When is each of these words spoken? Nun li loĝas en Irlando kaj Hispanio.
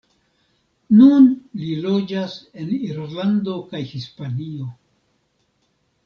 Nun 0.99 1.25
li 1.63 1.67
loĝas 1.83 2.33
en 2.63 2.71
Irlando 2.77 3.57
kaj 3.73 3.81
Hispanio. 3.93 4.71